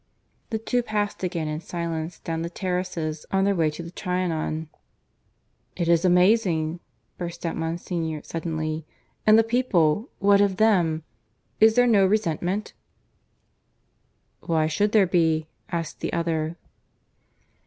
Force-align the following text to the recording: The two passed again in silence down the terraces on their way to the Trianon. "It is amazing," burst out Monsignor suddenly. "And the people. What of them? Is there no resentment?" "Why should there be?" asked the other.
The 0.49 0.57
two 0.57 0.81
passed 0.81 1.21
again 1.21 1.47
in 1.47 1.59
silence 1.61 2.17
down 2.17 2.41
the 2.41 2.49
terraces 2.49 3.23
on 3.31 3.43
their 3.43 3.53
way 3.53 3.69
to 3.69 3.83
the 3.83 3.91
Trianon. 3.91 4.67
"It 5.75 5.87
is 5.87 6.03
amazing," 6.03 6.79
burst 7.19 7.45
out 7.45 7.55
Monsignor 7.55 8.23
suddenly. 8.23 8.83
"And 9.27 9.37
the 9.37 9.43
people. 9.43 10.09
What 10.17 10.41
of 10.41 10.57
them? 10.57 11.03
Is 11.59 11.75
there 11.75 11.85
no 11.85 12.03
resentment?" 12.07 12.73
"Why 14.39 14.65
should 14.65 14.91
there 14.91 15.05
be?" 15.05 15.45
asked 15.71 15.99
the 15.99 16.13
other. 16.13 16.57